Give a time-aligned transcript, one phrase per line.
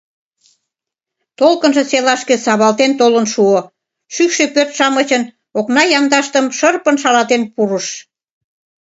[1.39, 3.59] Толкынжо селашке савалтен толын шуо,
[4.13, 5.23] шӱкшӧ пӧрт-шамычын
[5.59, 7.87] окна яндаштым шырпын шалатен пурыш.